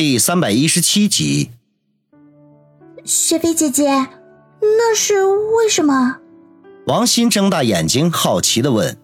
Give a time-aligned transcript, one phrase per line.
[0.00, 1.50] 第三百一十七集。
[3.04, 3.88] 雪飞姐姐，
[4.60, 6.18] 那是为什么？
[6.86, 8.96] 王鑫睁大眼睛，好奇的问。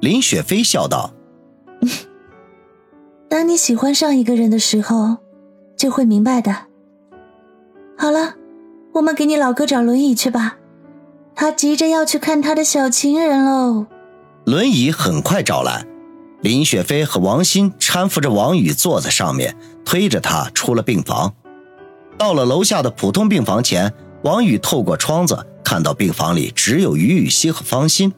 [0.00, 1.12] 林雪飞笑道
[3.28, 5.16] ：“当你喜欢上一个人的时候，
[5.76, 6.56] 就会明白的。
[7.98, 8.34] 好了，
[8.92, 10.58] 我们给你老哥找轮椅去吧，
[11.34, 13.86] 他急着要去看他的小情人喽。”
[14.46, 15.84] 轮椅很快找来，
[16.44, 21.32] 林雪飞和王鑫搀扶着王宇坐在上面，推着他出了病房。
[22.18, 23.90] 到了楼下的普通病房前，
[24.24, 28.12] 王宇透过窗子看到病房里只有于雨溪和方心。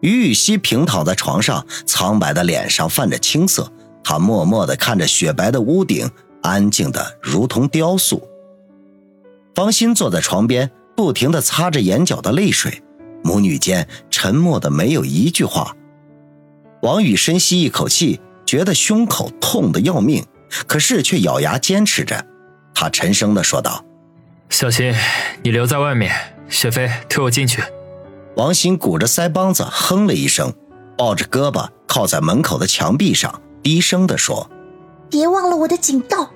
[0.00, 3.70] 于雨溪平躺在床上，苍白的脸上泛着青色，
[4.02, 8.26] 她默默地看着雪白的屋顶，安静的如同雕塑。
[9.54, 12.82] 方心坐在床边，不停地擦着眼角的泪水。
[13.22, 15.75] 母女间沉默的没有一句话。
[16.82, 20.24] 王宇深吸一口气，觉得胸口痛得要命，
[20.66, 22.24] 可是却咬牙坚持着。
[22.74, 23.84] 他沉声的说道
[24.50, 24.94] ：“小心，
[25.42, 26.12] 你留在外面。
[26.48, 27.62] 雪飞，推我进去。”
[28.36, 30.52] 王鑫鼓着腮帮子哼了一声，
[30.96, 34.48] 抱着胳膊靠在门口的墙壁上，低声的说
[35.10, 36.30] ：“别忘了我的警告。”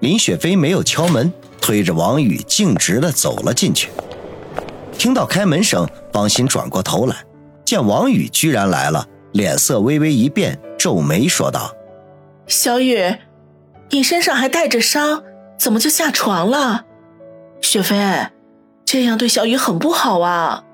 [0.00, 3.90] 林雪飞没有敲门，推着王宇径直的走了进去。
[4.96, 7.16] 听到开门声，方心转过头来，
[7.64, 11.74] 见王宇居然来了，脸色微微一变，皱眉说道
[12.46, 13.16] ：“小雨，
[13.90, 15.22] 你身上还带着伤，
[15.58, 16.84] 怎么就下床了？
[17.60, 18.28] 雪飞，
[18.84, 20.64] 这样对小雨很不好啊。”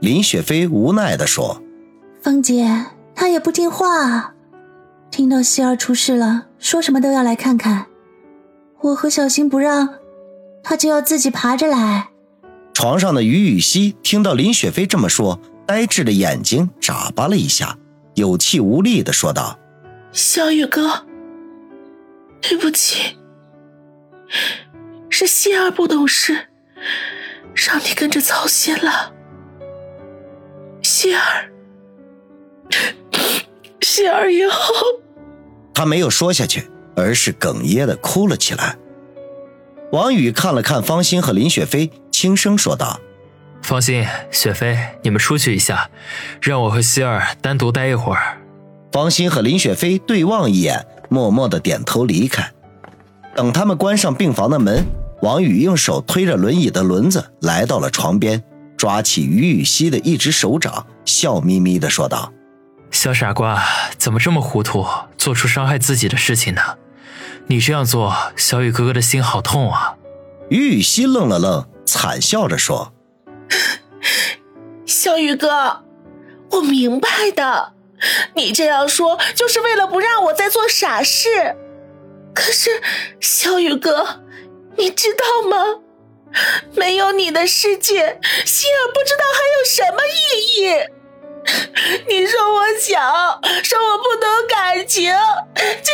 [0.00, 1.62] 林雪飞无奈地说
[2.22, 4.34] ：“芳姐，她也不听话，
[5.10, 7.86] 听到希儿出事了，说什么都要来看看。
[8.80, 9.96] 我和小新不让，
[10.62, 12.08] 她就要自己爬着来。”
[12.72, 17.76] 床上的于雨溪听到林雪飞这么说，呆滞的眼睛眨巴了一下，
[18.20, 19.58] 有气无力的说道
[20.12, 21.06] ：“小雨哥，
[22.40, 23.18] 对不起，
[25.08, 26.48] 是希儿不懂事，
[27.54, 29.12] 让你跟着操心了。
[30.82, 31.50] 希儿，
[33.80, 34.74] 希儿以后……”
[35.74, 38.76] 他没有说下去，而是哽咽的哭了起来。
[39.92, 41.90] 王宇看了看方心和林雪飞。
[42.12, 43.00] 轻声说道
[43.70, 45.90] ：“放心，雪飞，你们出去一下，
[46.42, 48.38] 让我和希儿单独待一会儿。”
[48.90, 52.50] 方心和林雪飞对望一眼，默默的点头离开。
[53.36, 54.84] 等他们关上病房的门，
[55.22, 58.42] 王宇用手推着轮椅的轮子来到了床边，
[58.76, 62.32] 抓起于雨溪的一只手掌，笑眯眯的说道
[62.90, 63.62] ：“小傻瓜，
[63.96, 64.84] 怎么这么糊涂，
[65.16, 66.60] 做出伤害自己的事情呢？
[67.46, 69.94] 你这样做，小雨哥哥的心好痛啊！”
[70.50, 71.64] 于雨溪愣了愣。
[71.86, 72.92] 惨笑着说
[75.02, 75.82] ：“小雨哥，
[76.50, 77.72] 我明白的，
[78.34, 81.56] 你这样说就是为了不让我再做傻事。
[82.34, 82.82] 可是，
[83.18, 84.20] 小雨哥，
[84.76, 85.80] 你知道吗？
[86.74, 90.68] 没有你的世界，希儿不知道还有什么意义。
[92.06, 95.10] 你说我小，说我不懂感情，
[95.54, 95.92] 这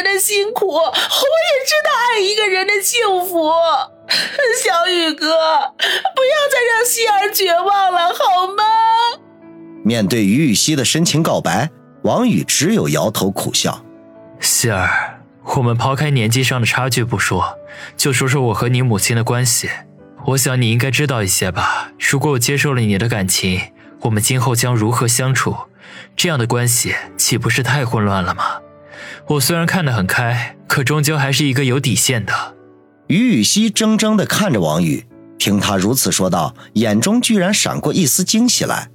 [0.00, 3.52] 人的辛苦，我也知道爱一个人的幸福。
[4.64, 8.64] 小雨哥，不要再让希儿绝望了，好吗？
[9.84, 11.68] 面对于雨溪的深情告白，
[12.04, 13.84] 王宇只有摇头苦笑。
[14.40, 15.20] 希儿，
[15.56, 17.58] 我们抛开年纪上的差距不说，
[17.94, 19.68] 就说说我和你母亲的关系。
[20.28, 21.90] 我想你应该知道一些吧。
[21.98, 23.60] 如果我接受了你的感情，
[24.00, 25.54] 我们今后将如何相处？
[26.16, 28.60] 这样的关系岂不是太混乱了吗？
[29.30, 32.56] 我虽然看得很开，可终究还是一个有底线的。
[33.06, 35.06] 于雨溪怔怔地看着王宇，
[35.38, 38.90] 听他如此说道，眼中居然闪过一丝惊喜来。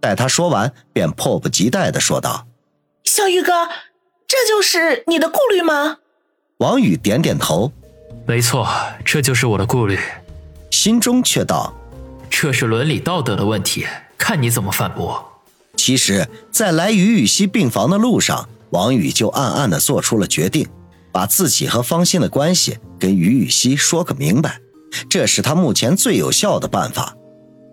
[0.00, 2.46] 待他说完，便迫不及待地说道
[3.04, 3.68] ：“小雨哥，
[4.26, 5.98] 这就是你的顾虑吗？”
[6.58, 7.70] 王宇点点头
[8.26, 8.66] ：“没错，
[9.04, 9.98] 这就是我的顾虑。”
[10.72, 11.74] 心中却道
[12.30, 15.42] ：“这是伦理道德的问题，看你怎么反驳。”
[15.76, 20.66] 其实，在来于雨溪病房的路上，王宇就暗暗地做出了决定，
[21.12, 24.58] 把自己和方心的关系跟于雨溪说个明白，
[25.08, 27.14] 这是他目前最有效的办法。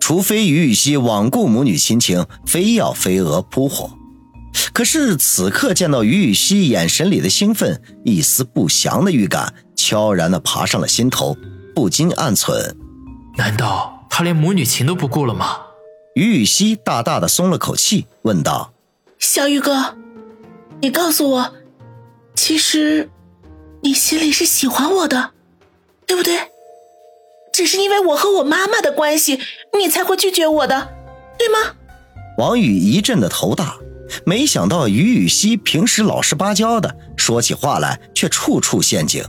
[0.00, 3.92] 除非于雨溪罔顾母女亲情，非要飞蛾扑火。
[4.72, 11.36] 可是此刻见到于雨溪眼神里的兴奋，一丝不祥的预感悄然地爬上了心头，
[11.76, 12.74] 不禁暗忖：
[13.36, 15.58] 难道他连母女情都不顾了吗？
[16.14, 18.72] 于雨溪大大的松了口气，问道
[19.20, 19.96] ：“小雨哥，
[20.80, 21.54] 你告诉我，
[22.36, 23.10] 其实
[23.82, 25.32] 你心里是喜欢我的，
[26.06, 26.38] 对不对？
[27.52, 29.40] 只是因为我和我妈妈的关系，
[29.76, 30.90] 你才会拒绝我的，
[31.36, 31.74] 对吗？”
[32.38, 33.76] 王宇一阵的头大，
[34.24, 39.24] 没想到于雨溪平时老实巴交的，说起话来却处处陷阱。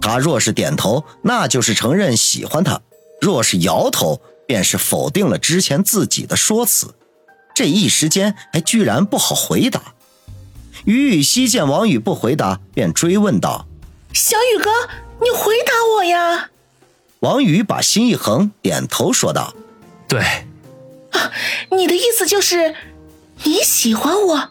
[0.00, 2.80] 他若是点头，那就是承认喜欢他；
[3.20, 6.92] 若是摇头，便是否定了之前自己的说辞。
[7.54, 9.94] 这一时间还居然不好回答。
[10.84, 13.66] 于雨溪见王宇不回答，便追问道
[14.14, 14.70] ：“小宇哥，
[15.20, 16.50] 你回答我呀！”
[17.20, 19.54] 王宇把心一横，点头说道
[20.08, 20.20] ：“对。”
[21.12, 21.32] 啊，
[21.72, 22.74] 你的意思就是
[23.44, 24.50] 你喜欢我，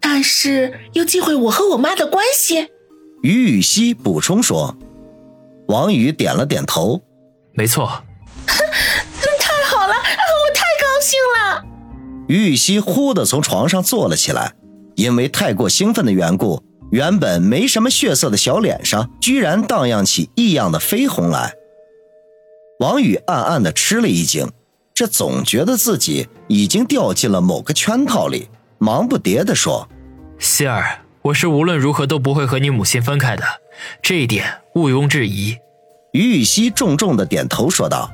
[0.00, 2.70] 但是又忌讳我和我妈的关系？
[3.22, 4.76] 于雨溪补充说。
[5.66, 7.02] 王宇点了点头
[7.54, 8.02] ：“没错。
[9.38, 11.64] ”太好了，我太高兴了。
[12.26, 14.54] 于雨溪忽地从床上坐了起来，
[15.00, 21.54] 因为太过兴奋的缘故，原本没什么血色的小脸上居然荡漾起异样的绯红来。
[22.80, 24.46] 王宇暗暗的吃了一惊。
[24.92, 29.88] 这总觉得自己已经掉进了某个圈套里，忙不迭的说
[30.38, 33.42] ：“希儿，我是无论如何都不会和你母亲分开的，
[34.02, 35.56] 这一点毋庸置疑。”
[36.12, 38.10] 于雨溪重重的点头说道：“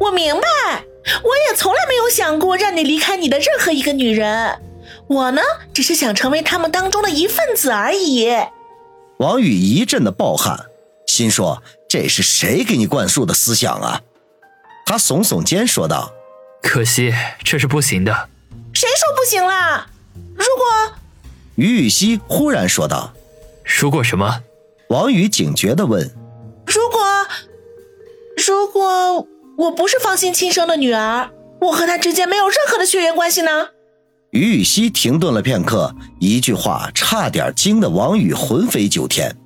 [0.00, 0.84] 我明白，
[1.22, 4.58] 我也从来没有想过让你离开你的任何一个女人，
[5.06, 5.42] 我呢，
[5.72, 8.28] 只是想成为他们当中的一份子而已。”
[9.18, 10.66] 王宇一阵的暴汗，
[11.06, 14.00] 心说：“这是谁给你灌输的思想啊？”
[14.86, 16.12] 他耸耸肩说道。
[16.62, 17.12] 可惜
[17.44, 18.28] 这是不行的。
[18.72, 19.86] 谁说不行啦？
[20.34, 20.94] 如果……
[21.56, 23.12] 于雨溪忽然说道
[23.62, 24.40] ：“如果什么？”
[24.88, 26.10] 王宇警觉的问
[26.66, 27.00] ：“如果……
[28.46, 29.28] 如果
[29.58, 31.30] 我不是方心亲生的女儿，
[31.60, 33.68] 我和他之间没有任何的血缘关系呢？”
[34.34, 39.36] 于雨溪停顿了片刻，一句话差点惊得王宇魂飞九天。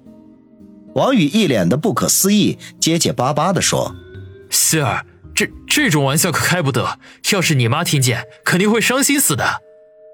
[0.95, 3.95] 王宇一脸的不可思议，结结巴巴地说
[4.51, 5.05] ：“希儿。”
[5.37, 6.99] 这这种玩笑可开不得，
[7.31, 9.61] 要是你妈听见，肯定会伤心死的。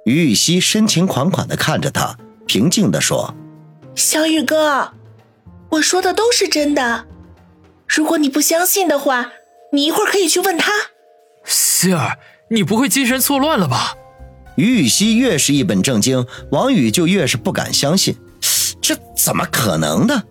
[0.05, 3.33] 于雨溪深情款款的看着他，平静的说
[3.95, 4.93] ：“小雨哥，
[5.71, 7.07] 我说的都是真的。
[7.87, 9.31] 如果你不相信的话，
[9.73, 10.73] 你一会儿可以去问他。”
[11.47, 12.19] 希儿，
[12.51, 13.95] 你不会精神错乱了吧？
[14.57, 18.17] 于雨溪越是一本正经，王宇就越是不敢相信，
[18.81, 20.23] 这怎么可能呢？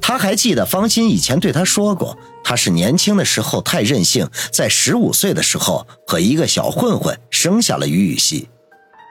[0.00, 2.18] 他还记得方心以前对他说过。
[2.44, 8.48] 他是年轻的时候太任性，在十五岁的时候和一个小混混生下了于雨溪。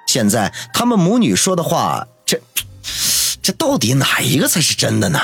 [0.05, 2.41] 现在他们母女说的话，这
[3.41, 5.19] 这到底哪一个才是真的呢？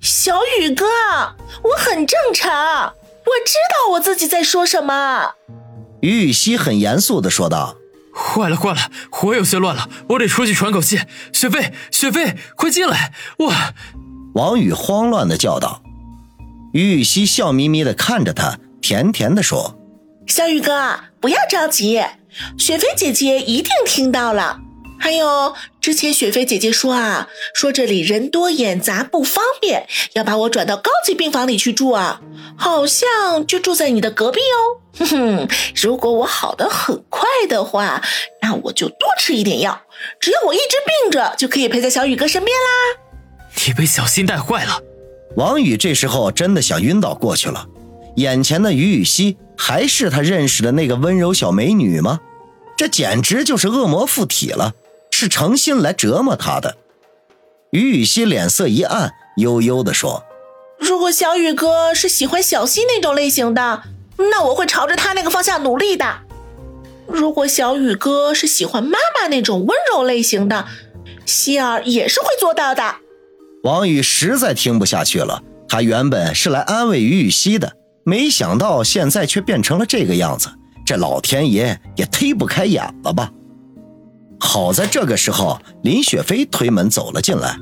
[0.00, 0.84] 小雨哥，
[1.62, 5.32] 我很正常，我知道我自己在说什么。
[6.00, 7.76] 于雨溪很严肃的说道
[8.16, 11.00] ：“坏了坏了，火有些乱了，我得出去喘口气。
[11.32, 13.12] 雪飞，雪飞，快进来！
[13.38, 13.52] 我……”
[14.34, 15.82] 王宇慌乱的叫道。
[16.72, 19.78] 于雨溪笑眯眯的看着他，甜甜的说
[20.26, 22.02] ：“小宇哥，不要着急，
[22.58, 24.60] 雪飞姐姐一定听到了。
[25.06, 32.20] 还有，之前雪飞姐姐说啊，说这里人多眼杂不方便，要把我转到高级病房里去住啊，
[32.58, 34.82] 好像就住在你的隔壁哦。
[34.98, 35.48] 哼哼，
[35.80, 38.02] 如果我好的很快的话，
[38.42, 39.80] 那我就多吃一点药，
[40.18, 43.00] 只要我一直病着，就可以陪在小雨哥身边啦。
[43.64, 44.80] 你被小新带坏了。”
[45.38, 47.64] 王宇这时候真的想晕倒过去了，
[48.16, 52.18] 眼前的于雨溪还是他认识的那个温柔小美女吗？
[52.76, 54.74] 这简直就是恶魔附体了，
[55.18, 56.76] 是诚心来折磨他的。
[57.70, 60.22] 于雨溪脸色一暗，悠悠地说
[60.78, 63.82] ：“如果小雨哥是喜欢小溪那种类型的，
[64.18, 66.04] 那我会朝着他那个方向努力的；
[67.06, 70.66] 如果小雨哥是喜欢妈妈那种温柔类型的，
[71.24, 72.96] 希儿也是会做到的。”
[73.64, 77.72] 王宇实在听不下去了，他原本是来安慰于雨溪的，
[78.04, 80.50] 没想到现在却变成了这个样子，
[80.84, 83.32] 这老天爷也忒不开眼了吧！
[84.56, 87.58] 好在这个时候，林雪飞推门走了进来，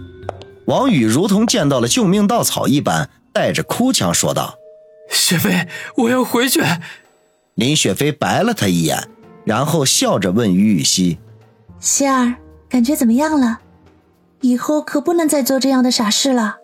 [0.66, 4.54] 王宇如同见到了救命稻草一般，带着哭腔说道
[5.10, 6.62] ：“雪飞，我要回去。”
[7.56, 9.08] 林雪飞白了他一眼，
[9.44, 11.18] 然后笑着问于雨溪
[11.80, 12.36] ：“希儿，
[12.68, 13.58] 感觉怎么样了？”
[14.42, 16.58] 以后可不能再做这样的傻事了，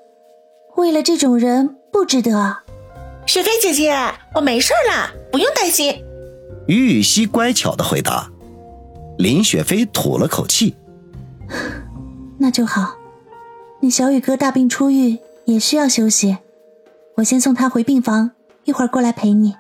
[0.76, 2.58] 为了这种人不值得。
[3.26, 3.98] 雪飞姐姐，
[4.36, 5.92] 我没事了，不用担心。
[6.68, 8.30] 于雨溪乖巧的回答。
[9.20, 10.74] 林雪飞吐了口气，
[12.40, 12.96] 那就好。
[13.80, 16.38] 你小雨哥大病初愈，也需要休息，
[17.16, 18.30] 我先送他回病房，
[18.64, 19.54] 一会儿过来陪你。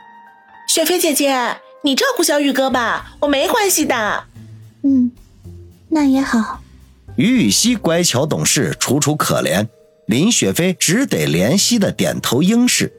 [0.66, 4.24] 雪飞姐姐，你照顾小雨哥吧，我没关系的。
[4.82, 5.12] 嗯，
[5.90, 6.62] 那也好。
[7.16, 9.68] 于雨溪乖巧懂事，楚楚可怜，
[10.06, 12.90] 林雪飞只得怜惜的点头应是。